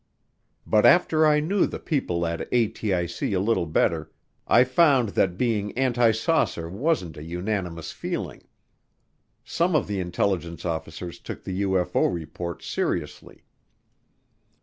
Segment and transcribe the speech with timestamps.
[0.65, 4.11] But after I knew the people at ATIC a little better,
[4.47, 8.41] I found that being anti saucer wasn't a unanimous feeling.
[9.45, 13.43] Some of the intelligence officers took the UFO reports seriously.